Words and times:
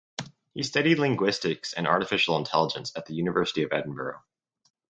He 0.55 0.63
studied 0.63 0.97
linguistics 0.97 1.73
and 1.73 1.85
artificial 1.85 2.35
intelligence 2.39 2.91
at 2.95 3.05
the 3.05 3.13
University 3.13 3.61
of 3.61 3.71
Edinburgh. 3.71 4.21